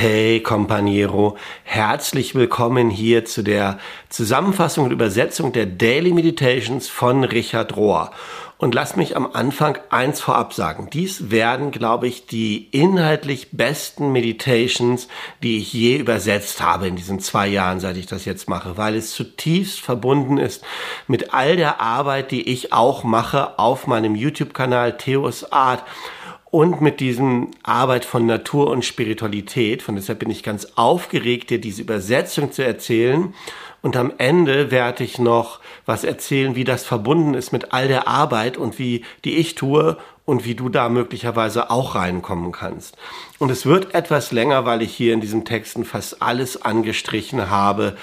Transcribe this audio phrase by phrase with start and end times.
[0.00, 7.76] Hey Companiero, herzlich willkommen hier zu der Zusammenfassung und Übersetzung der Daily Meditations von Richard
[7.76, 8.12] Rohr.
[8.58, 10.88] Und lasst mich am Anfang eins vorab sagen.
[10.92, 15.08] Dies werden, glaube ich, die inhaltlich besten Meditations,
[15.42, 18.94] die ich je übersetzt habe in diesen zwei Jahren, seit ich das jetzt mache, weil
[18.94, 20.62] es zutiefst verbunden ist
[21.08, 25.82] mit all der Arbeit, die ich auch mache auf meinem YouTube-Kanal Theos Art
[26.50, 29.82] und mit diesem Arbeit von Natur und Spiritualität.
[29.82, 33.34] Von deshalb bin ich ganz aufgeregt, dir diese Übersetzung zu erzählen.
[33.82, 38.08] Und am Ende werde ich noch was erzählen, wie das verbunden ist mit all der
[38.08, 42.96] Arbeit und wie die ich tue und wie du da möglicherweise auch reinkommen kannst.
[43.38, 47.96] Und es wird etwas länger, weil ich hier in diesen Texten fast alles angestrichen habe,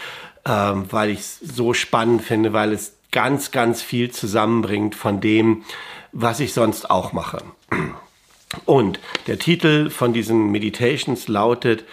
[0.46, 5.64] ähm, weil ich es so spannend finde, weil es ganz, ganz viel zusammenbringt von dem,
[6.12, 7.40] was ich sonst auch mache.
[8.66, 11.84] Und der Titel von diesen Meditations lautet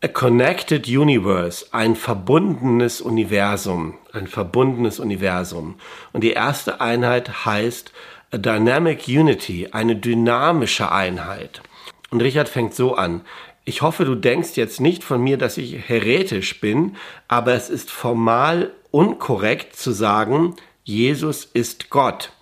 [0.00, 5.74] A Connected Universe, ein verbundenes Universum, ein verbundenes Universum.
[6.12, 7.92] Und die erste Einheit heißt
[8.30, 11.62] A Dynamic Unity, eine dynamische Einheit.
[12.10, 13.22] Und Richard fängt so an.
[13.64, 17.90] Ich hoffe, du denkst jetzt nicht von mir, dass ich heretisch bin, aber es ist
[17.90, 20.54] formal unkorrekt zu sagen,
[20.84, 22.32] Jesus ist Gott,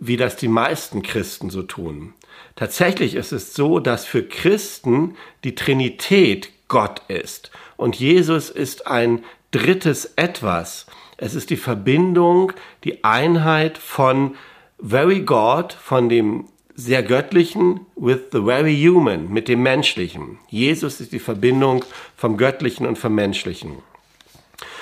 [0.00, 2.14] wie das die meisten Christen so tun.
[2.58, 5.14] Tatsächlich ist es so, dass für Christen
[5.44, 10.86] die Trinität Gott ist und Jesus ist ein drittes Etwas.
[11.18, 14.34] Es ist die Verbindung, die Einheit von
[14.80, 20.40] very God, von dem sehr göttlichen with the very human, mit dem menschlichen.
[20.48, 21.84] Jesus ist die Verbindung
[22.16, 23.74] vom göttlichen und vom menschlichen.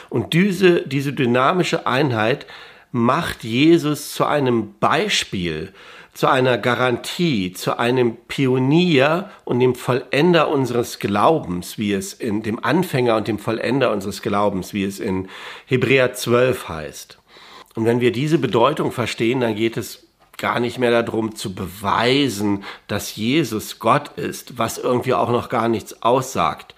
[0.08, 2.46] Und diese, diese dynamische Einheit
[2.90, 5.74] macht Jesus zu einem Beispiel
[6.16, 12.64] zu einer Garantie, zu einem Pionier und dem Vollender unseres Glaubens, wie es in dem
[12.64, 15.28] Anfänger und dem Vollender unseres Glaubens, wie es in
[15.66, 17.18] Hebräer 12 heißt.
[17.74, 20.06] Und wenn wir diese Bedeutung verstehen, dann geht es
[20.38, 25.68] gar nicht mehr darum zu beweisen, dass Jesus Gott ist, was irgendwie auch noch gar
[25.68, 26.74] nichts aussagt.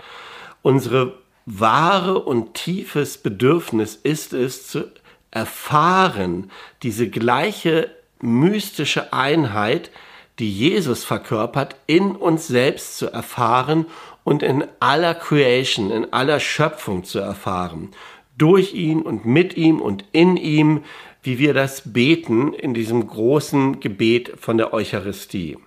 [0.63, 1.15] Unsere
[1.47, 4.91] wahre und tiefes Bedürfnis ist es zu
[5.31, 6.51] erfahren,
[6.83, 9.91] diese gleiche mystische Einheit,
[10.39, 13.87] die Jesus verkörpert, in uns selbst zu erfahren
[14.25, 17.91] und in aller Creation, in aller Schöpfung zu erfahren.
[18.37, 20.85] Durch ihn und mit ihm und in ihm,
[21.23, 25.59] wie wir das beten in diesem großen Gebet von der Eucharistie.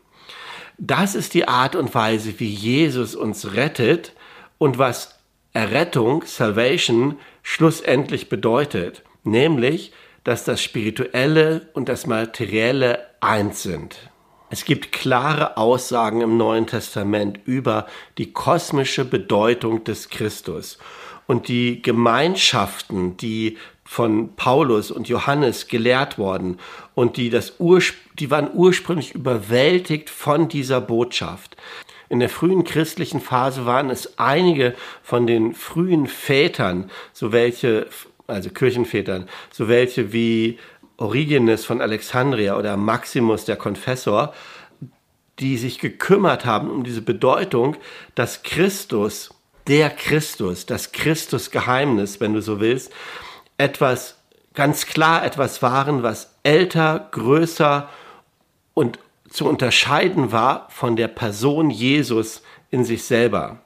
[0.78, 4.14] Das ist die Art und Weise, wie Jesus uns rettet
[4.58, 5.20] und was
[5.54, 9.92] Errettung, Salvation, schlussendlich bedeutet, nämlich,
[10.24, 13.98] dass das Spirituelle und das Materielle eins sind.
[14.50, 17.88] Es gibt klare Aussagen im Neuen Testament über
[18.18, 20.78] die kosmische Bedeutung des Christus.
[21.26, 26.60] Und die Gemeinschaften, die von Paulus und Johannes gelehrt worden
[26.94, 31.58] und die, das Urspr die waren ursprünglich überwältigt von dieser Botschaft.
[32.10, 37.88] In der frühen christlichen Phase waren es einige von den frühen Vätern, so welche
[38.32, 40.58] also Kirchenvätern, so welche wie
[40.98, 44.34] Origenes von Alexandria oder Maximus der Konfessor,
[45.40, 47.76] die sich gekümmert haben um diese Bedeutung,
[48.16, 49.34] dass Christus,
[49.68, 52.92] der Christus, das Christusgeheimnis, wenn du so willst,
[53.58, 54.18] etwas
[54.54, 57.90] ganz klar etwas waren, was älter, größer
[58.74, 59.00] und
[59.30, 63.60] zu unterscheiden war von der Person Jesus in sich selber.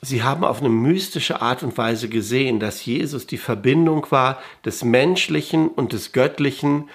[0.00, 4.84] Sie haben auf eine mystische Art und Weise gesehen, dass Jesus die Verbindung war des
[4.84, 6.88] Menschlichen und des Göttlichen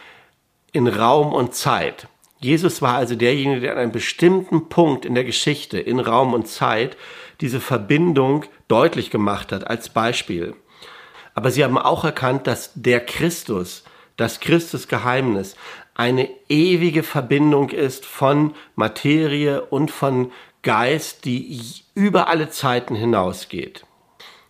[0.71, 2.07] in Raum und Zeit.
[2.39, 6.47] Jesus war also derjenige, der an einem bestimmten Punkt in der Geschichte, in Raum und
[6.47, 6.97] Zeit,
[7.41, 10.55] diese Verbindung deutlich gemacht hat, als Beispiel.
[11.33, 13.83] Aber sie haben auch erkannt, dass der Christus,
[14.17, 15.55] das Christusgeheimnis,
[15.95, 20.31] eine ewige Verbindung ist von Materie und von
[20.63, 21.61] Geist, die
[21.93, 23.85] über alle Zeiten hinausgeht.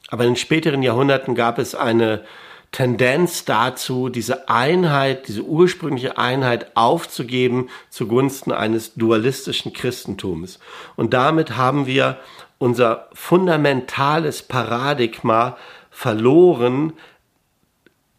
[0.07, 2.23] Aber in späteren Jahrhunderten gab es eine
[2.71, 10.59] Tendenz dazu, diese Einheit, diese ursprüngliche Einheit aufzugeben zugunsten eines dualistischen Christentums.
[10.95, 12.17] Und damit haben wir
[12.57, 15.57] unser fundamentales Paradigma
[15.91, 16.93] verloren,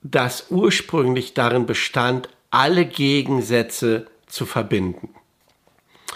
[0.02, 5.14] das ursprünglich darin bestand, alle Gegensätze zu verbinden.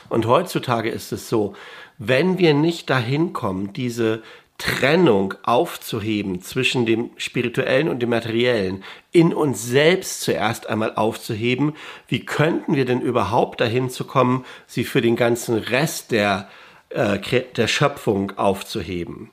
[0.08, 1.54] Und heutzutage ist es so,
[1.98, 4.22] wenn wir nicht dahin kommen, diese
[4.58, 8.82] Trennung aufzuheben zwischen dem spirituellen und dem materiellen,
[9.12, 11.74] in uns selbst zuerst einmal aufzuheben,
[12.08, 16.48] wie könnten wir denn überhaupt dahin zu kommen, sie für den ganzen Rest der
[16.90, 17.18] äh,
[17.56, 19.30] der Schöpfung aufzuheben.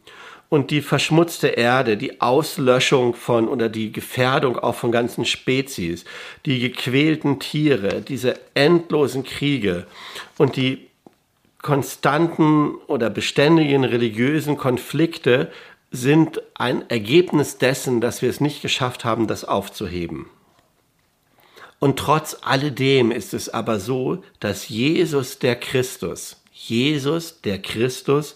[0.50, 6.06] Und die verschmutzte Erde, die Auslöschung von oder die Gefährdung auch von ganzen Spezies,
[6.46, 9.88] die gequälten Tiere, diese endlosen Kriege
[10.38, 10.88] und die
[11.62, 15.52] konstanten oder beständigen religiösen Konflikte
[15.90, 20.28] sind ein Ergebnis dessen, dass wir es nicht geschafft haben, das aufzuheben.
[21.80, 28.36] Und trotz alledem ist es aber so, dass Jesus der Christus, Jesus der Christus,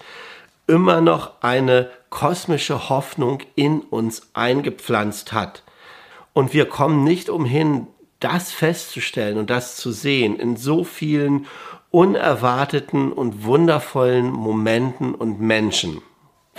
[0.67, 5.63] immer noch eine kosmische Hoffnung in uns eingepflanzt hat.
[6.33, 7.87] Und wir kommen nicht umhin,
[8.19, 11.47] das festzustellen und das zu sehen in so vielen
[11.91, 16.01] unerwarteten und wundervollen Momenten und Menschen.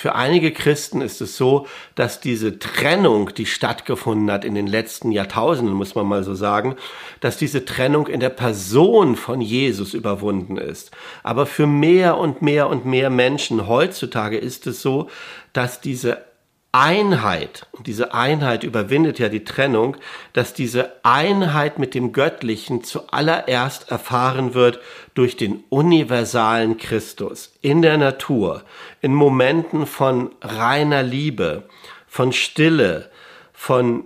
[0.00, 5.12] Für einige Christen ist es so, dass diese Trennung, die stattgefunden hat in den letzten
[5.12, 6.76] Jahrtausenden, muss man mal so sagen,
[7.20, 10.91] dass diese Trennung in der Person von Jesus überwunden ist.
[11.23, 15.11] Aber für mehr und mehr und mehr Menschen heutzutage ist es so,
[15.52, 16.30] dass diese
[16.72, 19.96] Einheit, und diese Einheit überwindet ja die Trennung,
[20.32, 24.78] dass diese Einheit mit dem Göttlichen zuallererst erfahren wird
[25.14, 28.62] durch den universalen Christus in der Natur,
[29.00, 31.69] in Momenten von reiner Liebe,
[32.06, 33.11] von Stille,
[33.52, 34.05] von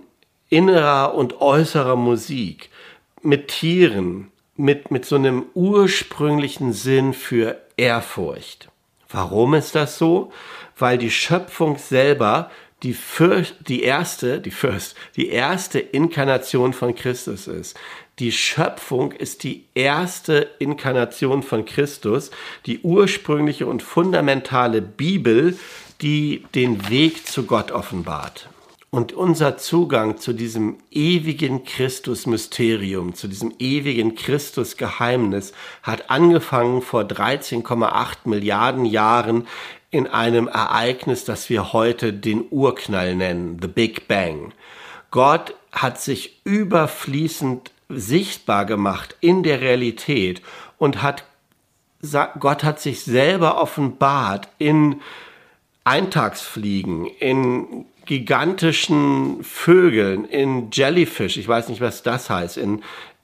[0.49, 2.71] innerer und äußerer Musik,
[3.21, 8.69] mit Tieren, mit, mit so einem ursprünglichen Sinn für Ehrfurcht.
[9.15, 10.31] Warum ist das so?
[10.77, 12.51] weil die Schöpfung selber
[12.83, 12.95] die,
[13.67, 17.77] die erste, die First, die erste Inkarnation von Christus ist.
[18.19, 22.31] Die Schöpfung ist die erste Inkarnation von Christus,
[22.65, 25.57] die ursprüngliche und fundamentale Bibel,
[26.01, 28.49] die den Weg zu Gott offenbart.
[28.95, 35.51] Und unser Zugang zu diesem ewigen Christus-Mysterium, zu diesem ewigen Christus-Geheimnis
[35.83, 39.47] hat angefangen vor 13,8 Milliarden Jahren
[39.91, 44.53] in einem Ereignis, das wir heute den Urknall nennen, the Big Bang.
[45.11, 50.41] Gott hat sich überfließend sichtbar gemacht in der Realität
[50.77, 51.25] und hat
[52.39, 55.01] Gott hat sich selber offenbart in
[55.83, 62.83] Eintagsfliegen, in gigantischen Vögeln, in Jellyfish, ich weiß nicht, was das heißt, in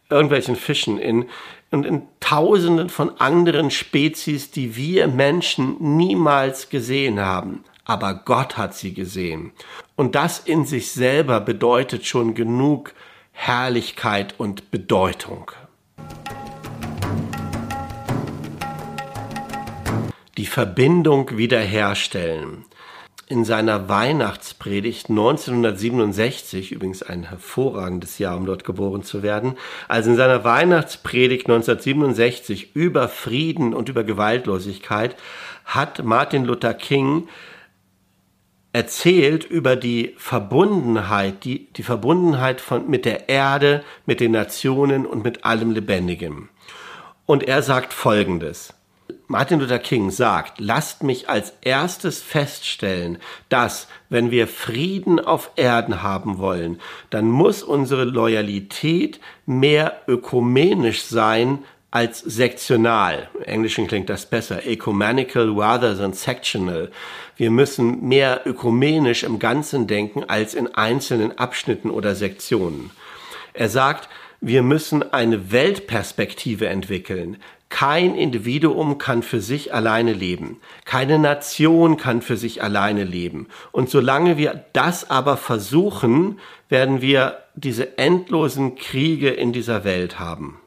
[0.10, 1.26] irgendwelchen Fischen, in
[1.72, 7.64] und in tausenden von anderen Spezies, die wir Menschen niemals gesehen haben.
[7.86, 9.52] Aber Gott hat sie gesehen.
[9.96, 12.94] Und das in sich selber bedeutet schon genug
[13.32, 15.52] Herrlichkeit und Bedeutung.
[20.38, 22.66] Die Verbindung wiederherstellen
[23.32, 29.58] in seiner Weihnachtspredigt 1967, übrigens ein hervorragendes Jahr, um dort geboren zu werden,
[29.88, 35.16] also in seiner Weihnachtspredigt 1967 über Frieden und über Gewaltlosigkeit
[35.64, 37.30] hat Martin Luther King
[38.74, 45.24] erzählt über die Verbundenheit, die, die Verbundenheit von, mit der Erde, mit den Nationen und
[45.24, 46.50] mit allem Lebendigem.
[47.26, 48.74] Und er sagt Folgendes.
[49.32, 53.18] Martin Luther King sagt, lasst mich als erstes feststellen,
[53.48, 56.82] dass, wenn wir Frieden auf Erden haben wollen,
[57.12, 61.60] dann muss unsere Loyalität mehr ökumenisch sein
[61.92, 63.30] als sektional.
[63.36, 64.66] Im Englischen klingt das besser.
[64.66, 66.92] Ecumenical rather than sectional.
[67.38, 72.92] Wir müssen mehr ökumenisch im Ganzen denken als in einzelnen Abschnitten oder Sektionen.
[73.54, 74.10] Er sagt,
[74.42, 77.38] wir müssen eine Weltperspektive entwickeln.
[77.72, 80.60] Kein Individuum kann für sich alleine leben.
[80.84, 83.48] Keine Nation kann für sich alleine leben.
[83.72, 90.60] Und solange wir das aber versuchen, werden wir diese endlosen Kriege in dieser Welt haben.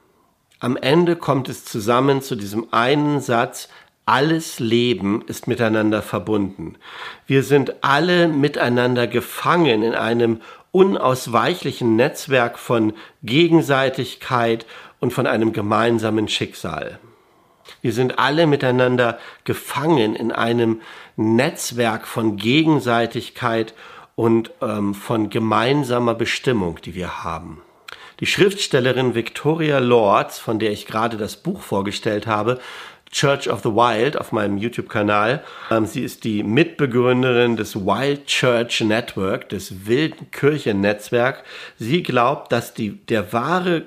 [0.61, 3.69] Am Ende kommt es zusammen zu diesem einen Satz,
[4.07, 6.77] alles Leben ist miteinander verbunden.
[7.27, 10.41] Wir sind alle miteinander gefangen in einem
[10.75, 14.67] unausweichlichen Netzwerk von Gegenseitigkeit
[14.99, 16.99] und von einem gemeinsamen Schicksal.
[17.81, 20.81] Wir sind alle miteinander gefangen in einem
[21.15, 23.73] Netzwerk von Gegenseitigkeit
[24.17, 27.63] und ähm, von gemeinsamer Bestimmung, die wir haben.
[28.19, 32.59] Die Schriftstellerin Victoria Lords, von der ich gerade das Buch vorgestellt habe,
[33.15, 35.45] Church of the Wild auf meinem YouTube-Kanal.
[35.71, 41.45] Ähm, sie ist die Mitbegründerin des Wild Church Network, des wilden Kirchennetzwerk.
[41.79, 43.87] Sie glaubt, dass die, der wahre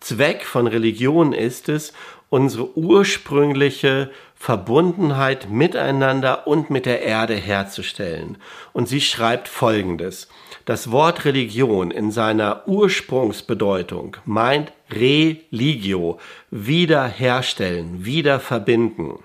[0.00, 1.94] Zweck von Religion ist es,
[2.28, 8.36] unsere ursprüngliche Verbundenheit miteinander und mit der Erde herzustellen.
[8.74, 10.28] Und sie schreibt Folgendes.
[10.64, 16.18] Das Wort Religion in seiner Ursprungsbedeutung meint religio,
[16.50, 19.18] wiederherstellen, wieder verbinden.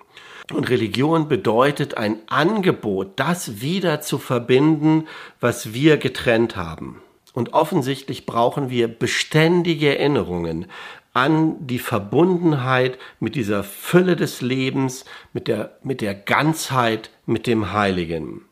[0.51, 5.08] Und Religion bedeutet ein Angebot, das wieder zu verbinden,
[5.39, 7.01] was wir getrennt haben.
[7.34, 10.65] Und offensichtlich brauchen wir beständige Erinnerungen
[11.13, 17.74] an die Verbundenheit mit dieser Fülle des Lebens, mit der, mit der Ganzheit, mit dem
[17.74, 18.47] Heiligen.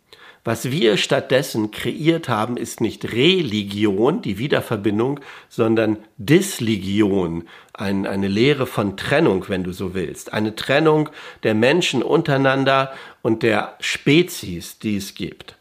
[0.45, 8.67] Was wir stattdessen kreiert haben, ist nicht Religion, die Wiederverbindung, sondern Dislegion, ein, eine Lehre
[8.67, 10.33] von Trennung, wenn du so willst.
[10.33, 11.09] Eine Trennung
[11.41, 15.57] der Menschen untereinander und der Spezies, die es gibt.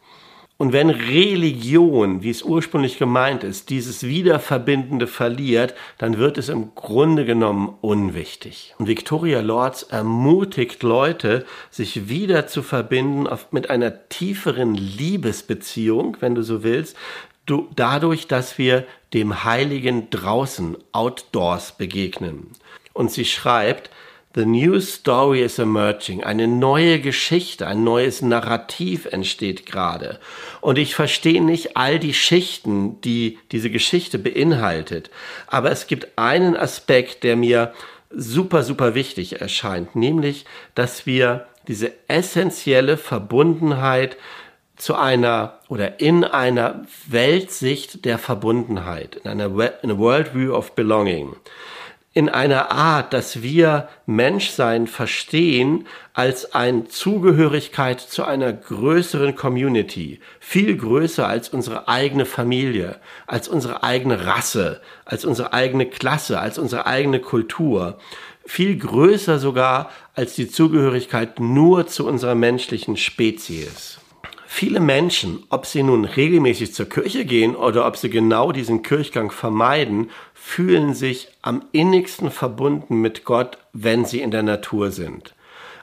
[0.56, 6.76] Und wenn Religion, wie es ursprünglich gemeint ist, dieses Wiederverbindende verliert, dann wird es im
[6.76, 8.72] Grunde genommen unwichtig.
[8.78, 16.42] Und Victoria Lords ermutigt Leute, sich wieder zu verbinden mit einer tieferen Liebesbeziehung, wenn du
[16.42, 16.96] so willst,
[17.46, 22.52] du, dadurch, dass wir dem Heiligen draußen, outdoors begegnen.
[22.92, 23.90] Und sie schreibt,
[24.34, 26.24] The new story is emerging.
[26.24, 30.18] Eine neue Geschichte, ein neues Narrativ entsteht gerade.
[30.60, 35.10] Und ich verstehe nicht all die Schichten, die diese Geschichte beinhaltet.
[35.46, 37.72] Aber es gibt einen Aspekt, der mir
[38.10, 44.16] super, super wichtig erscheint, nämlich, dass wir diese essentielle Verbundenheit
[44.76, 49.46] zu einer oder in einer Weltsicht der Verbundenheit, in einer,
[49.82, 51.36] in a World View of Belonging,
[52.16, 60.76] in einer Art, dass wir Menschsein verstehen als eine Zugehörigkeit zu einer größeren Community, viel
[60.76, 66.86] größer als unsere eigene Familie, als unsere eigene Rasse, als unsere eigene Klasse, als unsere
[66.86, 67.98] eigene Kultur,
[68.46, 73.98] viel größer sogar als die Zugehörigkeit nur zu unserer menschlichen Spezies.
[74.56, 79.32] Viele Menschen, ob sie nun regelmäßig zur Kirche gehen oder ob sie genau diesen Kirchgang
[79.32, 85.34] vermeiden, fühlen sich am innigsten verbunden mit Gott, wenn sie in der Natur sind.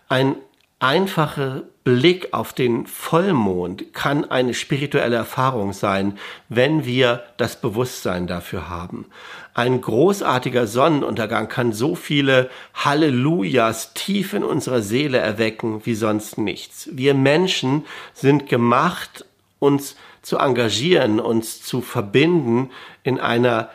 [0.07, 0.37] Ein
[0.81, 6.17] einfacher Blick auf den Vollmond kann eine spirituelle Erfahrung sein,
[6.49, 9.05] wenn wir das Bewusstsein dafür haben.
[9.53, 16.89] Ein großartiger Sonnenuntergang kann so viele Hallelujahs tief in unserer Seele erwecken wie sonst nichts.
[16.91, 19.25] Wir Menschen sind gemacht,
[19.59, 22.71] uns zu engagieren, uns zu verbinden
[23.03, 23.69] in einer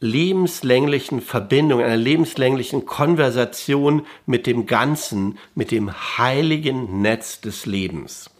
[0.00, 8.30] lebenslänglichen Verbindung, einer lebenslänglichen Konversation mit dem Ganzen, mit dem heiligen Netz des Lebens.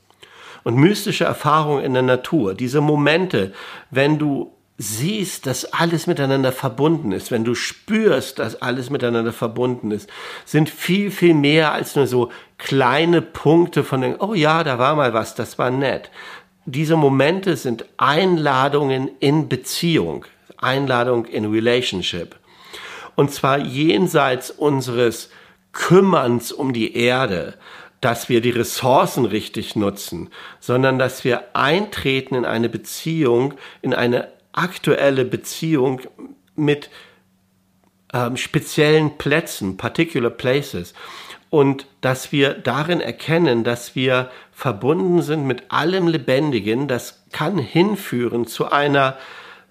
[0.64, 3.52] Und mystische Erfahrungen in der Natur, diese Momente,
[3.90, 9.90] wenn du siehst, dass alles miteinander verbunden ist, wenn du spürst, dass alles miteinander verbunden
[9.90, 10.08] ist,
[10.46, 14.96] sind viel, viel mehr als nur so kleine Punkte von, den, oh ja, da war
[14.96, 16.10] mal was, das war nett.
[16.64, 20.24] Diese Momente sind Einladungen in Beziehung.
[20.60, 22.36] Einladung in Relationship.
[23.16, 25.30] Und zwar jenseits unseres
[25.72, 27.54] Kümmerns um die Erde,
[28.00, 34.28] dass wir die Ressourcen richtig nutzen, sondern dass wir eintreten in eine Beziehung, in eine
[34.52, 36.00] aktuelle Beziehung
[36.56, 36.90] mit
[38.12, 40.94] ähm, speziellen Plätzen, particular places.
[41.50, 48.46] Und dass wir darin erkennen, dass wir verbunden sind mit allem Lebendigen, das kann hinführen
[48.46, 49.18] zu einer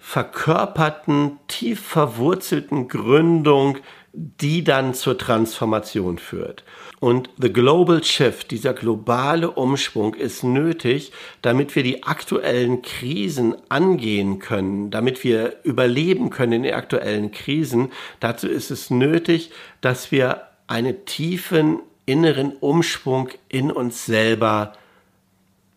[0.00, 3.78] verkörperten, tief verwurzelten Gründung,
[4.12, 6.64] die dann zur Transformation führt.
[6.98, 14.38] Und the global shift, dieser globale Umschwung ist nötig, damit wir die aktuellen Krisen angehen
[14.40, 17.92] können, damit wir überleben können in den aktuellen Krisen.
[18.18, 24.72] Dazu ist es nötig, dass wir einen tiefen inneren Umschwung in uns selber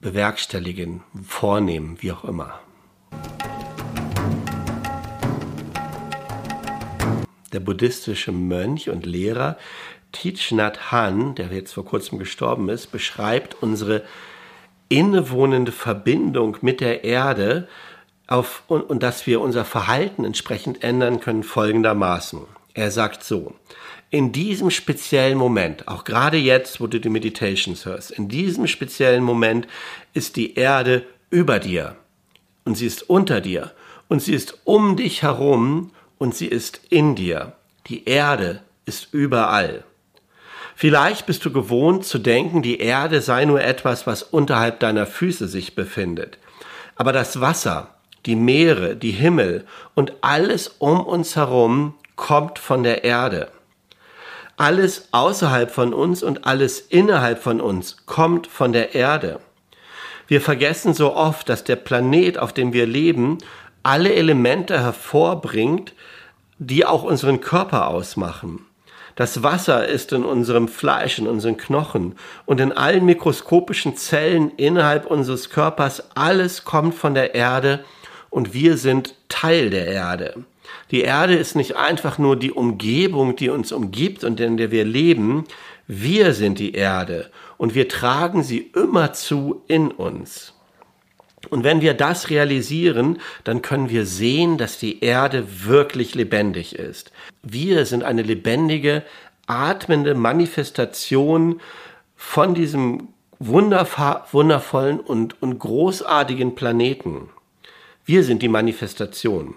[0.01, 2.59] bewerkstelligen, vornehmen, wie auch immer.
[7.53, 9.57] Der buddhistische Mönch und Lehrer
[10.11, 14.03] Thich Nhat Hanh, der jetzt vor kurzem gestorben ist, beschreibt unsere
[14.89, 17.67] innewohnende Verbindung mit der Erde
[18.27, 22.41] auf, und, und dass wir unser Verhalten entsprechend ändern können folgendermaßen.
[22.73, 23.55] Er sagt so,
[24.09, 29.23] in diesem speziellen Moment, auch gerade jetzt, wo du die Meditations hörst, in diesem speziellen
[29.23, 29.67] Moment
[30.13, 31.95] ist die Erde über dir
[32.65, 33.71] und sie ist unter dir
[34.07, 35.91] und sie ist um dich herum
[36.23, 37.51] und sie ist in dir.
[37.87, 39.83] Die Erde ist überall.
[40.73, 45.49] Vielleicht bist du gewohnt zu denken, die Erde sei nur etwas, was unterhalb deiner Füße
[45.49, 46.37] sich befindet.
[46.95, 47.89] Aber das Wasser,
[48.25, 49.65] die Meere, die Himmel
[49.95, 53.49] und alles um uns herum kommt von der Erde.
[54.55, 59.41] Alles außerhalb von uns und alles innerhalb von uns kommt von der Erde.
[60.27, 63.39] Wir vergessen so oft, dass der Planet, auf dem wir leben,
[63.83, 65.93] alle Elemente hervorbringt,
[66.67, 68.65] die auch unseren Körper ausmachen.
[69.15, 72.15] Das Wasser ist in unserem Fleisch, in unseren Knochen
[72.45, 76.03] und in allen mikroskopischen Zellen innerhalb unseres Körpers.
[76.15, 77.83] Alles kommt von der Erde
[78.31, 80.43] und wir sind Teil der Erde.
[80.89, 84.85] Die Erde ist nicht einfach nur die Umgebung, die uns umgibt und in der wir
[84.85, 85.45] leben.
[85.85, 90.53] Wir sind die Erde und wir tragen sie immerzu in uns.
[91.49, 97.11] Und wenn wir das realisieren, dann können wir sehen, dass die Erde wirklich lebendig ist.
[97.41, 99.03] Wir sind eine lebendige,
[99.45, 101.59] atmende Manifestation
[102.15, 103.09] von diesem
[103.39, 107.29] wundervollen und, und großartigen Planeten.
[108.05, 109.55] Wir sind die Manifestation.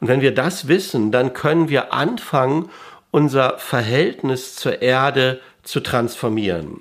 [0.00, 2.68] Und wenn wir das wissen, dann können wir anfangen,
[3.10, 6.80] unser Verhältnis zur Erde zu transformieren.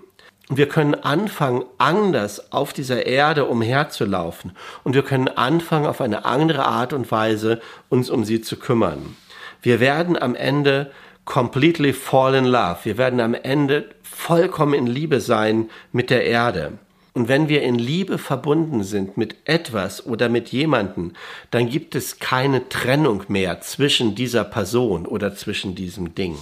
[0.50, 4.52] Wir können anfangen, anders auf dieser Erde umherzulaufen.
[4.84, 9.16] Und wir können anfangen, auf eine andere Art und Weise uns um sie zu kümmern.
[9.62, 10.92] Wir werden am Ende
[11.26, 12.80] completely fall in love.
[12.84, 16.74] Wir werden am Ende vollkommen in Liebe sein mit der Erde.
[17.14, 21.14] Und wenn wir in Liebe verbunden sind mit etwas oder mit jemanden,
[21.52, 26.36] dann gibt es keine Trennung mehr zwischen dieser Person oder zwischen diesem Ding.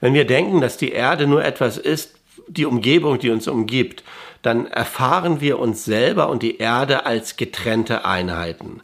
[0.00, 2.17] Wenn wir denken, dass die Erde nur etwas ist,
[2.48, 4.02] die Umgebung, die uns umgibt,
[4.42, 8.80] dann erfahren wir uns selber und die Erde als getrennte Einheiten.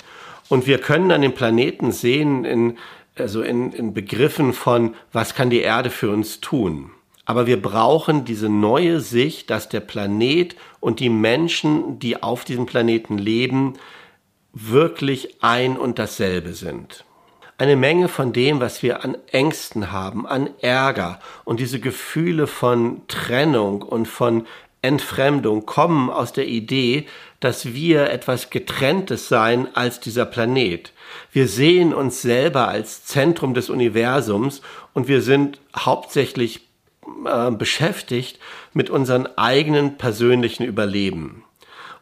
[0.48, 2.76] Und wir können dann den Planeten sehen in,
[3.16, 6.90] also in, in Begriffen von, was kann die Erde für uns tun?
[7.24, 12.66] Aber wir brauchen diese neue Sicht, dass der Planet und die Menschen, die auf diesem
[12.66, 13.74] Planeten leben,
[14.52, 17.04] wirklich ein und dasselbe sind
[17.58, 23.02] eine Menge von dem, was wir an Ängsten haben, an Ärger und diese Gefühle von
[23.06, 24.46] Trennung und von
[24.82, 27.06] Entfremdung kommen aus der Idee,
[27.40, 30.92] dass wir etwas getrenntes sein als dieser Planet.
[31.32, 34.60] Wir sehen uns selber als Zentrum des Universums
[34.92, 36.68] und wir sind hauptsächlich
[37.26, 38.38] äh, beschäftigt
[38.72, 41.44] mit unseren eigenen persönlichen Überleben.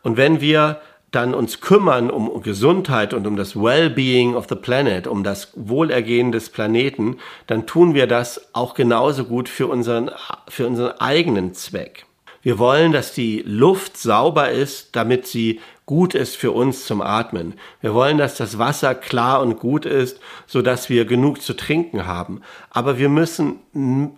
[0.02, 0.80] Und wenn wir
[1.12, 6.32] dann uns kümmern um Gesundheit und um das Well-being of the planet, um das Wohlergehen
[6.32, 10.10] des Planeten, dann tun wir das auch genauso gut für unseren,
[10.48, 12.06] für unseren eigenen Zweck.
[12.40, 17.54] Wir wollen, dass die Luft sauber ist, damit sie gut ist für uns zum Atmen.
[17.80, 22.06] Wir wollen, dass das Wasser klar und gut ist, so dass wir genug zu trinken
[22.06, 22.40] haben.
[22.70, 23.60] Aber wir müssen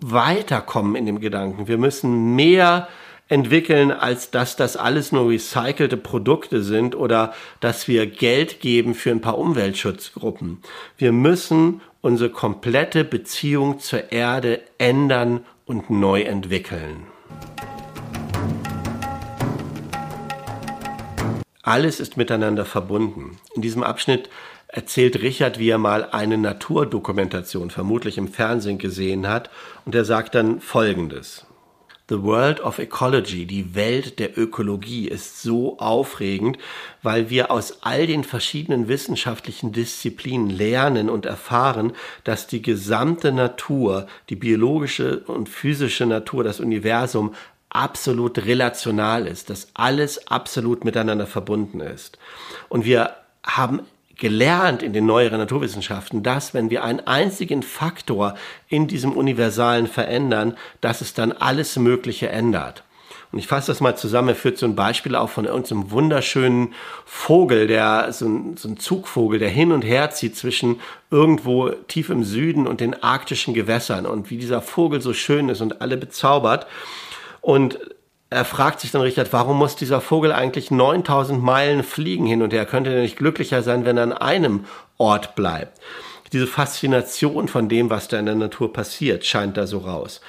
[0.01, 1.67] weiterkommen in dem Gedanken.
[1.67, 2.87] Wir müssen mehr
[3.27, 9.11] entwickeln, als dass das alles nur recycelte Produkte sind oder dass wir Geld geben für
[9.11, 10.59] ein paar Umweltschutzgruppen.
[10.97, 17.07] Wir müssen unsere komplette Beziehung zur Erde ändern und neu entwickeln.
[21.63, 23.39] Alles ist miteinander verbunden.
[23.55, 24.29] In diesem Abschnitt
[24.67, 29.49] erzählt Richard, wie er mal eine Naturdokumentation vermutlich im Fernsehen gesehen hat
[29.83, 31.47] und er sagt dann Folgendes.
[32.07, 36.59] The World of Ecology, die Welt der Ökologie, ist so aufregend,
[37.01, 44.05] weil wir aus all den verschiedenen wissenschaftlichen Disziplinen lernen und erfahren, dass die gesamte Natur,
[44.29, 47.33] die biologische und physische Natur, das Universum
[47.69, 52.19] absolut relational ist, dass alles absolut miteinander verbunden ist.
[52.69, 53.81] Und wir haben
[54.17, 58.35] gelernt in den neueren Naturwissenschaften, dass wenn wir einen einzigen Faktor
[58.69, 62.83] in diesem Universalen verändern, dass es dann alles Mögliche ändert.
[63.31, 66.73] Und ich fasse das mal zusammen, er führt so ein Beispiel auf von irgendeinem wunderschönen
[67.05, 70.79] Vogel, der, so ein, so ein Zugvogel, der hin und her zieht zwischen
[71.11, 75.59] irgendwo tief im Süden und den arktischen Gewässern und wie dieser Vogel so schön ist
[75.59, 76.65] und alle bezaubert.
[77.41, 77.77] Und
[78.29, 82.53] er fragt sich dann Richard, warum muss dieser Vogel eigentlich 9000 Meilen fliegen hin und
[82.53, 82.65] her?
[82.65, 84.65] Könnte er nicht glücklicher sein, wenn er an einem
[84.97, 85.79] Ort bleibt?
[86.33, 90.21] Diese Faszination von dem, was da in der Natur passiert, scheint da so raus.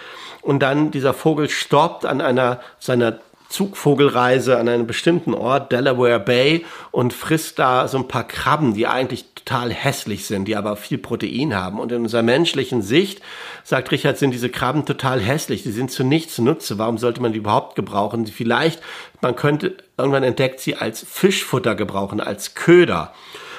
[0.42, 6.64] Und dann dieser Vogel stoppt an einer seiner Zugvogelreise an einem bestimmten Ort, Delaware Bay,
[6.90, 10.98] und frisst da so ein paar Krabben, die eigentlich total hässlich sind, die aber viel
[10.98, 11.78] Protein haben.
[11.78, 13.20] Und in unserer menschlichen Sicht,
[13.64, 15.62] sagt Richard, sind diese Krabben total hässlich.
[15.62, 16.78] Die sind zu nichts Nutze.
[16.78, 18.26] Warum sollte man die überhaupt gebrauchen?
[18.26, 18.80] Vielleicht,
[19.20, 23.12] man könnte irgendwann entdeckt sie als Fischfutter gebrauchen, als Köder.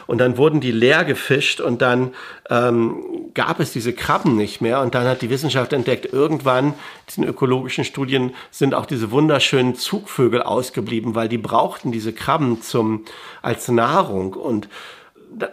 [0.07, 2.13] Und dann wurden die leer gefischt und dann
[2.49, 4.81] ähm, gab es diese Krabben nicht mehr.
[4.81, 6.73] Und dann hat die Wissenschaft entdeckt, irgendwann,
[7.09, 13.05] diesen ökologischen Studien, sind auch diese wunderschönen Zugvögel ausgeblieben, weil die brauchten diese Krabben zum,
[13.41, 14.33] als Nahrung.
[14.33, 14.69] Und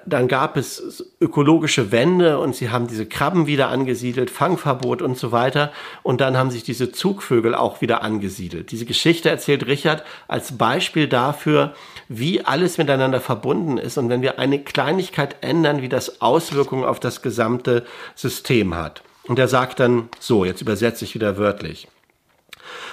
[0.07, 5.33] dann gab es ökologische Wende und sie haben diese Krabben wieder angesiedelt, Fangverbot und so
[5.33, 5.73] weiter.
[6.03, 8.71] Und dann haben sich diese Zugvögel auch wieder angesiedelt.
[8.71, 11.75] Diese Geschichte erzählt Richard als Beispiel dafür,
[12.09, 17.01] wie alles miteinander verbunden ist und wenn wir eine Kleinigkeit ändern, wie das Auswirkungen auf
[17.01, 19.03] das gesamte System hat.
[19.27, 21.89] Und er sagt dann so, jetzt übersetze ich wieder wörtlich.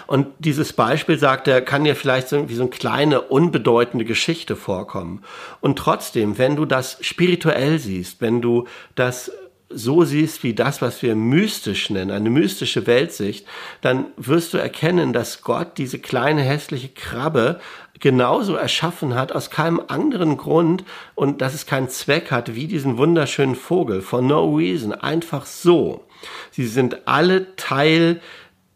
[0.08, 4.56] Und dieses Beispiel, sagt er, kann dir vielleicht so, wie so eine kleine, unbedeutende Geschichte
[4.56, 5.24] vorkommen.
[5.60, 9.32] Und trotzdem, wenn du das spirituell siehst, wenn du das
[9.74, 13.46] so siehst wie das, was wir mystisch nennen, eine mystische Weltsicht,
[13.82, 17.60] dann wirst du erkennen, dass Gott diese kleine hässliche Krabbe
[18.00, 20.84] genauso erschaffen hat aus keinem anderen Grund
[21.16, 24.02] und dass es keinen Zweck hat wie diesen wunderschönen Vogel.
[24.02, 24.92] For no reason.
[24.92, 26.06] Einfach so.
[26.52, 28.20] Sie sind alle Teil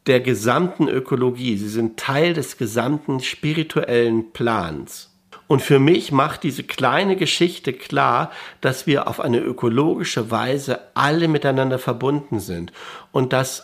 [0.08, 1.58] der gesamten Ökologie.
[1.58, 5.12] Sie sind Teil des gesamten spirituellen Plans.
[5.48, 11.28] Und für mich macht diese kleine Geschichte klar, dass wir auf eine ökologische Weise alle
[11.28, 12.72] miteinander verbunden sind
[13.12, 13.64] und dass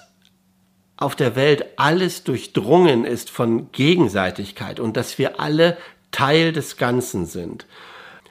[0.98, 5.78] auf der Welt alles durchdrungen ist von Gegenseitigkeit und dass wir alle
[6.12, 7.66] Teil des Ganzen sind.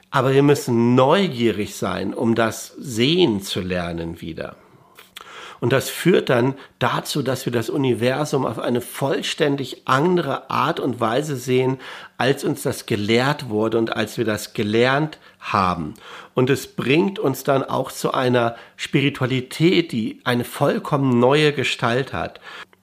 [0.09, 4.55] Aber wir müssen neugierig sein, um das sehen zu lernen wieder.
[5.61, 10.99] Und das führt dann dazu, dass wir das Universum auf eine vollständig andere Art und
[10.99, 11.79] Weise sehen,
[12.17, 15.93] als uns das gelehrt wurde und als wir das gelernt haben.
[16.33, 22.41] Und es bringt uns dann auch zu einer Spiritualität, die eine vollkommen neue Gestalt hat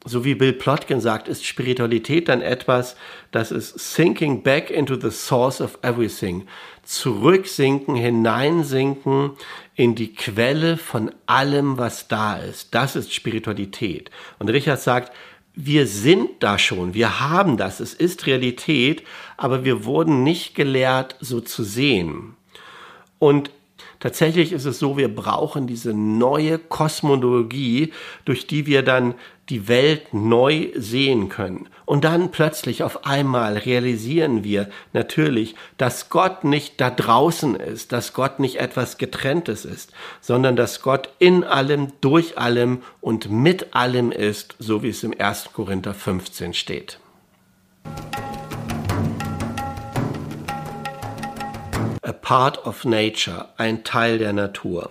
[0.08, 2.96] so wie Bill Plotkin sagt, ist Spiritualität dann etwas,
[3.30, 6.46] das ist sinking back into the source of everything.
[6.82, 9.32] Zurücksinken, hineinsinken
[9.74, 12.74] in die Quelle von allem, was da ist.
[12.74, 14.10] Das ist Spiritualität.
[14.38, 15.12] Und Richard sagt,
[15.54, 19.02] wir sind da schon, wir haben das, es ist Realität,
[19.36, 22.36] aber wir wurden nicht gelehrt, so zu sehen.
[23.18, 23.50] Und
[24.00, 27.92] tatsächlich ist es so, wir brauchen diese neue Kosmologie,
[28.24, 29.14] durch die wir dann
[29.48, 31.68] die Welt neu sehen können.
[31.86, 38.12] Und dann plötzlich auf einmal realisieren wir natürlich, dass Gott nicht da draußen ist, dass
[38.12, 44.12] Gott nicht etwas Getrenntes ist, sondern dass Gott in allem, durch allem und mit allem
[44.12, 45.50] ist, so wie es im 1.
[45.54, 46.98] Korinther 15 steht.
[52.08, 54.90] A part of nature, ein Teil der Natur.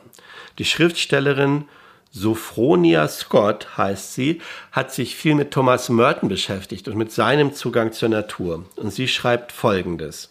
[0.60, 1.66] Die Schriftstellerin
[2.12, 4.40] Sophronia Scott heißt sie,
[4.72, 8.66] hat sich viel mit Thomas Merton beschäftigt und mit seinem Zugang zur Natur.
[8.76, 10.30] Und sie schreibt Folgendes.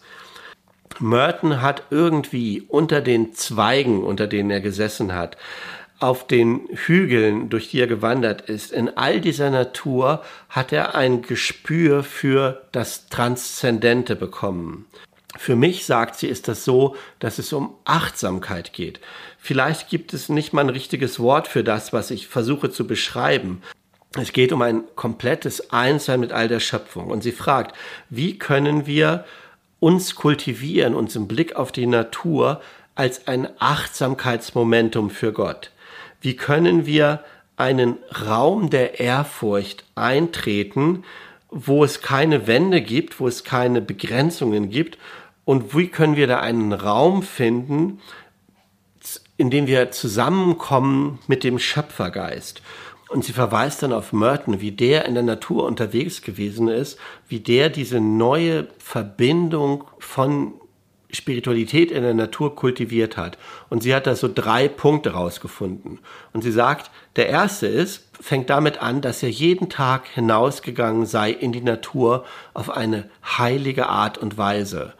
[0.99, 5.35] Merton hat irgendwie unter den Zweigen, unter denen er gesessen hat,
[5.99, 11.21] auf den Hügeln, durch die er gewandert ist, in all dieser Natur hat er ein
[11.21, 14.85] Gespür für das Transzendente bekommen.
[15.37, 18.99] Für mich, sagt sie, ist das so, dass es um Achtsamkeit geht.
[19.37, 23.61] Vielleicht gibt es nicht mal ein richtiges Wort für das, was ich versuche zu beschreiben.
[24.15, 27.07] Es geht um ein komplettes Einssein mit all der Schöpfung.
[27.07, 27.75] Und sie fragt,
[28.09, 29.25] wie können wir
[29.79, 32.61] uns kultivieren, uns im Blick auf die Natur
[32.95, 35.71] als ein Achtsamkeitsmomentum für Gott?
[36.19, 37.23] Wie können wir
[37.57, 41.03] einen Raum der Ehrfurcht eintreten,
[41.49, 44.97] wo es keine Wände gibt, wo es keine Begrenzungen gibt
[45.47, 48.01] und wie können wir da einen Raum finden,
[49.37, 52.61] in dem wir zusammenkommen mit dem Schöpfergeist.
[53.07, 57.39] Und sie verweist dann auf Merton, wie der in der Natur unterwegs gewesen ist, wie
[57.39, 60.55] der diese neue Verbindung von
[61.11, 63.37] Spiritualität in der Natur kultiviert hat.
[63.69, 65.99] Und sie hat da so drei Punkte rausgefunden.
[66.33, 71.31] Und sie sagt, der erste ist, fängt damit an, dass er jeden Tag hinausgegangen sei
[71.31, 74.93] in die Natur auf eine heilige Art und Weise.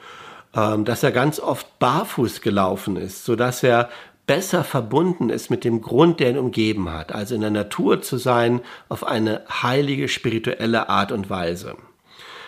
[0.58, 3.90] Ähm, dass er ganz oft barfuß gelaufen ist, so dass er
[4.26, 8.18] besser verbunden ist mit dem Grund, der ihn umgeben hat, also in der Natur zu
[8.18, 11.76] sein auf eine heilige spirituelle Art und Weise.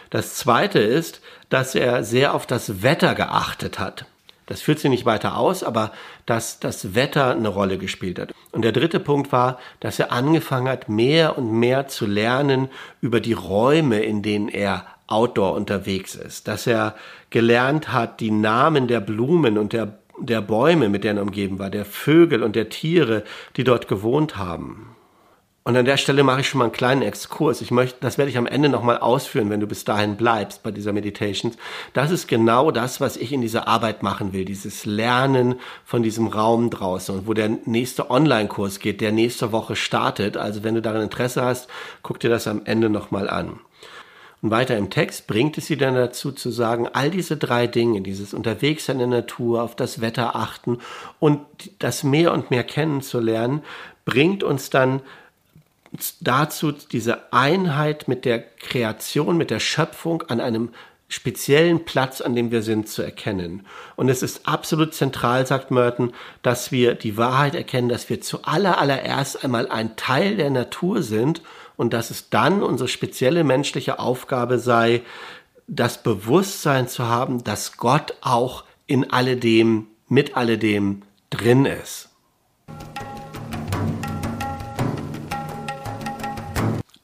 [0.10, 4.06] Das zweite ist, dass er sehr auf das Wetter geachtet hat.
[4.48, 5.92] Das führt sie nicht weiter aus, aber
[6.26, 8.34] dass das Wetter eine Rolle gespielt hat.
[8.52, 12.70] Und der dritte Punkt war, dass er angefangen hat, mehr und mehr zu lernen
[13.00, 16.96] über die Räume, in denen er outdoor unterwegs ist, dass er
[17.30, 21.70] gelernt hat, die Namen der Blumen und der, der Bäume, mit denen er umgeben war,
[21.70, 23.24] der Vögel und der Tiere,
[23.56, 24.96] die dort gewohnt haben.
[25.70, 27.62] Und an der Stelle mache ich schon mal einen kleinen Exkurs.
[27.62, 30.72] Ich möchte, das werde ich am Ende nochmal ausführen, wenn du bis dahin bleibst bei
[30.72, 31.52] dieser Meditation.
[31.94, 34.46] Das ist genau das, was ich in dieser Arbeit machen will.
[34.46, 39.76] Dieses Lernen von diesem Raum draußen und wo der nächste Online-Kurs geht, der nächste Woche
[39.76, 40.38] startet.
[40.38, 41.70] Also wenn du daran Interesse hast,
[42.02, 43.60] guck dir das am Ende nochmal an.
[44.42, 48.02] Und weiter im Text bringt es sie dann dazu zu sagen, all diese drei Dinge,
[48.02, 50.80] dieses Unterwegssein in der Natur, auf das Wetter achten
[51.20, 51.42] und
[51.80, 53.64] das mehr und mehr kennenzulernen,
[54.06, 55.02] bringt uns dann
[56.22, 60.70] dazu, diese Einheit mit der Kreation, mit der Schöpfung an einem
[61.10, 63.66] speziellen Platz, an dem wir sind, zu erkennen.
[63.96, 68.44] Und es ist absolut zentral, sagt Merton, dass wir die Wahrheit erkennen, dass wir zu
[68.44, 71.42] allererst einmal ein Teil der Natur sind
[71.80, 75.02] und dass es dann unsere spezielle menschliche Aufgabe sei,
[75.66, 82.10] das Bewusstsein zu haben, dass Gott auch in alledem, mit alledem drin ist.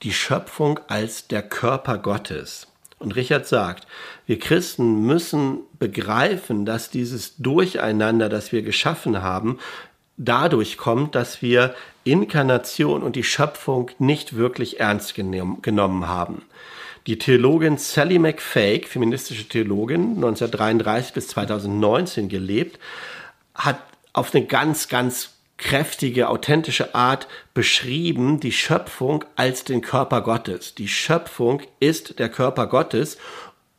[0.01, 2.67] Die Schöpfung als der Körper Gottes.
[2.99, 3.87] Und Richard sagt,
[4.25, 9.57] wir Christen müssen begreifen, dass dieses Durcheinander, das wir geschaffen haben,
[10.17, 16.43] dadurch kommt, dass wir Inkarnation und die Schöpfung nicht wirklich ernst genommen haben.
[17.07, 22.79] Die Theologin Sally McFake, feministische Theologin, 1933 bis 2019 gelebt,
[23.53, 23.79] hat
[24.13, 30.75] auf eine ganz, ganz kräftige, authentische Art beschrieben die Schöpfung als den Körper Gottes.
[30.75, 33.17] Die Schöpfung ist der Körper Gottes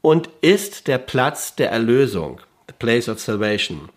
[0.01, 3.89] und ist der Platz der Erlösung, the place of salvation.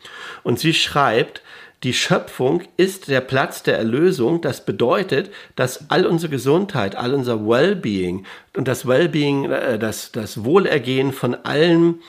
[0.43, 1.41] Und sie schreibt,
[1.83, 4.41] die Schöpfung ist der Platz der Erlösung.
[4.41, 10.43] Das bedeutet, dass all unsere Gesundheit, all unser Wellbeing und das Wellbeing, äh, das, das
[10.43, 12.01] Wohlergehen von allen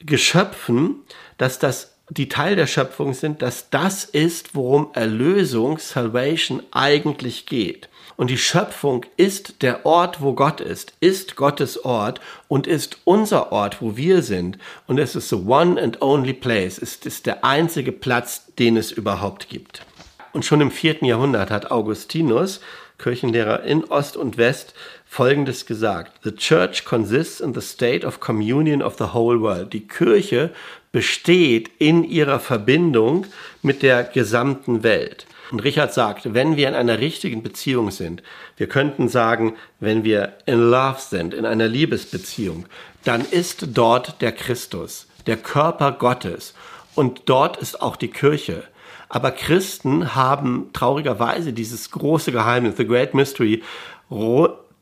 [0.00, 1.02] Geschöpfen,
[1.38, 7.88] dass das die Teil der Schöpfung sind, dass das ist, worum Erlösung, Salvation eigentlich geht.
[8.18, 13.52] Und die Schöpfung ist der Ort, wo Gott ist, ist Gottes Ort und ist unser
[13.52, 14.58] Ort, wo wir sind.
[14.88, 16.82] Und es ist the one and only place.
[16.82, 19.86] Es ist der einzige Platz, den es überhaupt gibt.
[20.32, 22.60] Und schon im vierten Jahrhundert hat Augustinus,
[22.98, 24.74] Kirchenlehrer in Ost und West,
[25.06, 26.18] Folgendes gesagt.
[26.24, 29.72] The Church consists in the state of communion of the whole world.
[29.72, 30.50] Die Kirche
[30.90, 33.26] besteht in ihrer Verbindung
[33.62, 35.24] mit der gesamten Welt.
[35.50, 38.22] Und Richard sagt, wenn wir in einer richtigen Beziehung sind,
[38.56, 42.66] wir könnten sagen, wenn wir in Love sind, in einer Liebesbeziehung,
[43.04, 46.54] dann ist dort der Christus, der Körper Gottes.
[46.94, 48.64] Und dort ist auch die Kirche.
[49.08, 53.62] Aber Christen haben traurigerweise dieses große Geheimnis, the great mystery,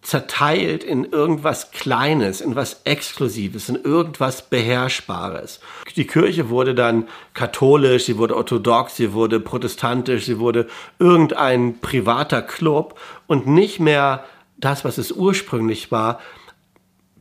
[0.07, 5.59] zerteilt in irgendwas Kleines, in was Exklusives, in irgendwas Beherrschbares.
[5.97, 10.69] Die Kirche wurde dann katholisch, sie wurde orthodox, sie wurde protestantisch, sie wurde
[11.01, 14.25] irgendein privater Club und nicht mehr
[14.57, 16.21] das, was es ursprünglich war.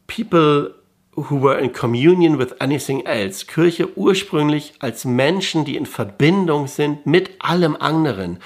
[0.05, 0.75] People
[1.15, 3.47] who were in communion with anything else.
[3.47, 8.39] Kirche ursprünglich als Menschen, die in Verbindung sind mit allem anderen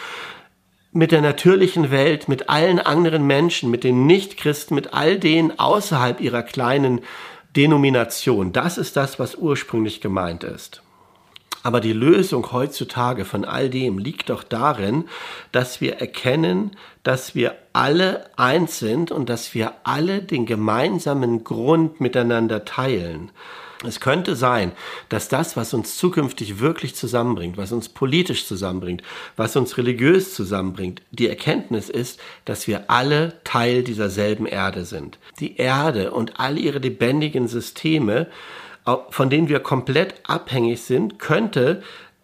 [0.92, 6.20] mit der natürlichen Welt, mit allen anderen Menschen, mit den Nichtchristen, mit all denen außerhalb
[6.20, 7.02] ihrer kleinen
[7.56, 8.54] Denomination.
[8.54, 10.82] Das ist das, was ursprünglich gemeint ist.
[11.62, 15.06] Aber die Lösung heutzutage von all dem liegt doch darin,
[15.52, 16.72] dass wir erkennen,
[17.04, 23.32] dass wir alle eins sind und dass wir alle den gemeinsamen Grund miteinander teilen.
[23.86, 24.74] Es könnte sein,
[25.08, 29.04] dass das, was uns zukünftig wirklich zusammenbringt, was uns politisch zusammenbringt,
[29.38, 35.18] was uns religiös zusammenbringt, die Erkenntnis ist, dass wir alle Teil dieser selben Erde sind.
[35.40, 38.28] Die Erde und all ihre lebendigen Systeme,
[39.12, 41.82] von denen wir komplett abhängig sind, könnte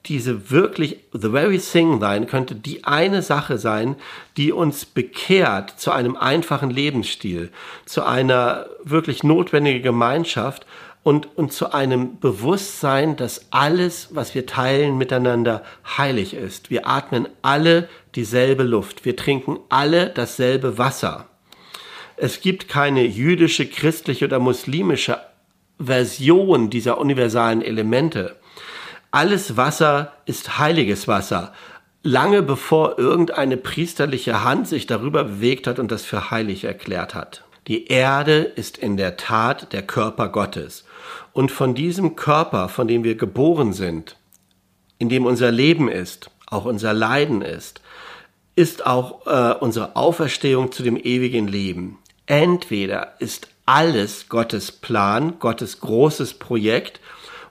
[0.08, 3.96] diese wirklich, the very thing sein, könnte die eine Sache sein,
[4.38, 7.50] die uns bekehrt zu einem einfachen Lebensstil,
[7.86, 10.66] zu einer wirklich notwendigen Gemeinschaft
[11.06, 15.62] und, und zu einem Bewusstsein, dass alles, was wir teilen miteinander,
[16.00, 16.72] heilig ist.
[16.72, 19.06] Wir atmen alle dieselbe Luft.
[19.06, 21.28] Wir trinken alle dasselbe Wasser.
[22.18, 25.20] Es gibt keine jüdische, christliche oder muslimische
[25.78, 28.36] Version dieser universalen Elemente.
[29.12, 31.54] Alles Wasser ist heiliges Wasser,
[32.02, 37.44] lange bevor irgendeine priesterliche Hand sich darüber bewegt hat und das für heilig erklärt hat.
[37.68, 40.85] Die Erde ist in der Tat der Körper Gottes.
[41.34, 44.18] Und von diesem Körper, von dem wir geboren sind,
[44.98, 47.82] in dem unser Leben ist, auch unser Leiden ist,
[48.56, 51.98] ist auch äh, unsere Auferstehung zu dem ewigen Leben.
[52.26, 57.00] Entweder ist alles Gottes Plan, Gottes großes Projekt,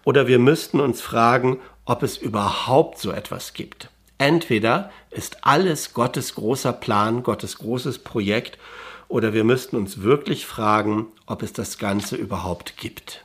[0.04, 3.88] oder wir müssten uns fragen, ob es überhaupt so etwas gibt.
[4.18, 8.58] Entweder ist alles Gottes großer Plan, Gottes großes Projekt,
[9.08, 13.24] oder wir müssten uns wirklich fragen, ob es das Ganze überhaupt gibt.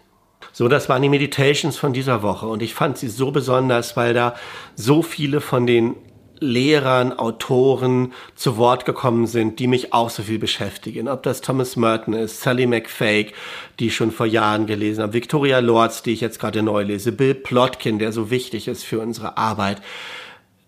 [0.59, 4.13] So, das waren die Meditations von dieser Woche und ich fand sie so besonders, weil
[4.13, 4.35] da
[4.75, 5.95] so viele von den
[6.41, 11.07] Lehrern, Autoren zu Wort gekommen sind, die mich auch so viel beschäftigen.
[11.07, 13.31] Ob das Thomas Merton ist, Sally McFake,
[13.79, 17.13] die ich schon vor Jahren gelesen habe, Victoria Lords, die ich jetzt gerade neu lese,
[17.13, 19.81] Bill Plotkin, der so wichtig ist für unsere Arbeit.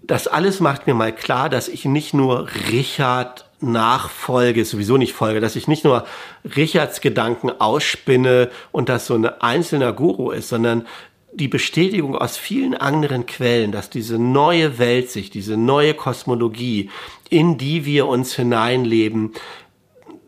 [0.01, 5.39] Das alles macht mir mal klar, dass ich nicht nur Richard nachfolge, sowieso nicht folge,
[5.39, 6.05] dass ich nicht nur
[6.55, 10.87] Richards Gedanken ausspinne und das so ein einzelner Guru ist, sondern
[11.33, 16.89] die Bestätigung aus vielen anderen Quellen, dass diese neue Weltsicht, diese neue Kosmologie,
[17.29, 19.33] in die wir uns hineinleben,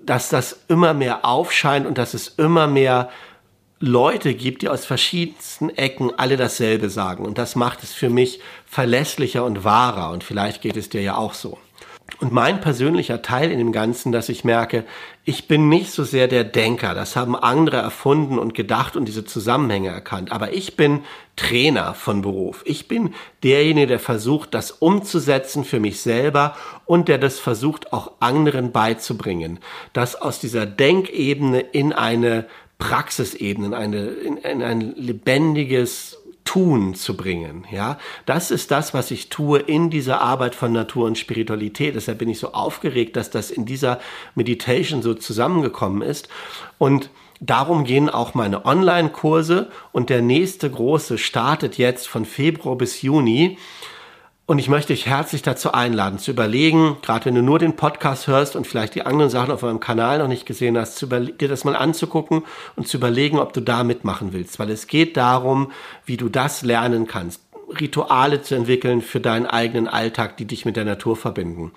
[0.05, 3.09] dass das immer mehr aufscheint und dass es immer mehr
[3.79, 7.25] Leute gibt, die aus verschiedensten Ecken alle dasselbe sagen.
[7.25, 10.11] Und das macht es für mich verlässlicher und wahrer.
[10.11, 11.57] Und vielleicht geht es dir ja auch so.
[12.19, 14.85] Und mein persönlicher Teil in dem Ganzen, dass ich merke,
[15.25, 16.93] ich bin nicht so sehr der Denker.
[16.93, 20.31] Das haben andere erfunden und gedacht und diese Zusammenhänge erkannt.
[20.31, 21.01] Aber ich bin
[21.35, 22.61] Trainer von Beruf.
[22.65, 28.11] Ich bin derjenige, der versucht, das umzusetzen für mich selber und der das versucht, auch
[28.19, 29.59] anderen beizubringen.
[29.93, 32.45] Das aus dieser Denkebene in eine
[32.77, 37.65] Praxisebene, in, eine, in, in ein lebendiges Tun zu bringen.
[37.71, 41.95] Ja, das ist das, was ich tue in dieser Arbeit von Natur und Spiritualität.
[41.95, 43.99] Deshalb bin ich so aufgeregt, dass das in dieser
[44.35, 46.29] Meditation so zusammengekommen ist.
[46.77, 49.71] Und darum gehen auch meine Online-Kurse.
[49.91, 53.57] Und der nächste große startet jetzt von Februar bis Juni.
[54.45, 58.27] Und ich möchte dich herzlich dazu einladen, zu überlegen, gerade wenn du nur den Podcast
[58.27, 61.63] hörst und vielleicht die anderen Sachen auf meinem Kanal noch nicht gesehen hast, dir das
[61.63, 62.43] mal anzugucken
[62.75, 64.59] und zu überlegen, ob du da mitmachen willst.
[64.59, 65.71] Weil es geht darum,
[66.05, 67.41] wie du das lernen kannst.
[67.79, 71.71] Rituale zu entwickeln für deinen eigenen Alltag, die dich mit der Natur verbinden.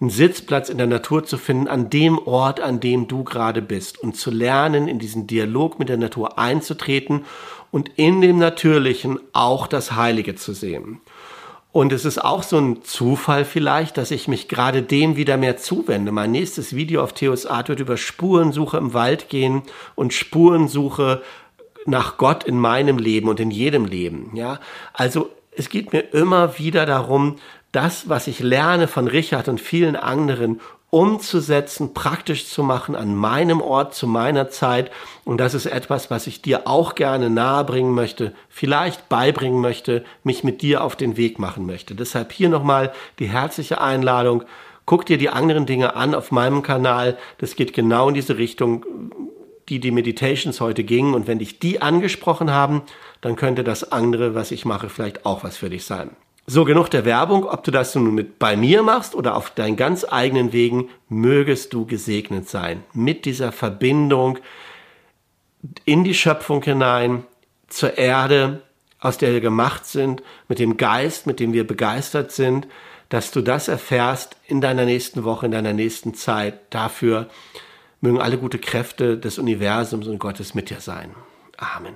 [0.00, 3.98] Einen Sitzplatz in der Natur zu finden, an dem Ort, an dem du gerade bist
[4.02, 7.26] und zu lernen, in diesen Dialog mit der Natur einzutreten
[7.70, 11.02] und in dem Natürlichen auch das Heilige zu sehen.
[11.76, 15.58] Und es ist auch so ein Zufall vielleicht, dass ich mich gerade dem wieder mehr
[15.58, 16.10] zuwende.
[16.10, 19.60] Mein nächstes Video auf Theos Art wird über Spurensuche im Wald gehen
[19.94, 21.20] und Spurensuche
[21.84, 24.30] nach Gott in meinem Leben und in jedem Leben.
[24.34, 24.58] Ja,
[24.94, 27.36] also es geht mir immer wieder darum,
[27.72, 30.62] das, was ich lerne von Richard und vielen anderen,
[30.96, 34.90] umzusetzen, praktisch zu machen an meinem Ort, zu meiner Zeit.
[35.26, 40.42] Und das ist etwas, was ich dir auch gerne nahebringen möchte, vielleicht beibringen möchte, mich
[40.42, 41.94] mit dir auf den Weg machen möchte.
[41.94, 44.44] Deshalb hier nochmal die herzliche Einladung.
[44.86, 47.18] Guck dir die anderen Dinge an auf meinem Kanal.
[47.36, 48.86] Das geht genau in diese Richtung,
[49.68, 51.12] die die Meditations heute gingen.
[51.12, 52.80] Und wenn dich die angesprochen haben,
[53.20, 56.16] dann könnte das andere, was ich mache, vielleicht auch was für dich sein.
[56.48, 57.44] So, genug der Werbung.
[57.44, 61.72] Ob du das nun mit bei mir machst oder auf deinen ganz eigenen Wegen, mögest
[61.72, 62.84] du gesegnet sein.
[62.92, 64.38] Mit dieser Verbindung
[65.84, 67.24] in die Schöpfung hinein,
[67.68, 68.62] zur Erde,
[69.00, 72.68] aus der wir gemacht sind, mit dem Geist, mit dem wir begeistert sind,
[73.08, 76.60] dass du das erfährst in deiner nächsten Woche, in deiner nächsten Zeit.
[76.70, 77.28] Dafür
[78.00, 81.10] mögen alle gute Kräfte des Universums und Gottes mit dir sein.
[81.56, 81.94] Amen.